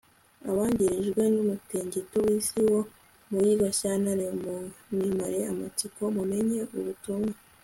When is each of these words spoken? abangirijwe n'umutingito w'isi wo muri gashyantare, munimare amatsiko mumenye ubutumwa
abangirijwe 0.49 1.21
n'umutingito 1.33 2.15
w'isi 2.25 2.59
wo 2.71 2.81
muri 3.31 3.49
gashyantare, 3.61 4.25
munimare 4.89 5.39
amatsiko 5.51 6.01
mumenye 6.15 6.59
ubutumwa 6.79 7.35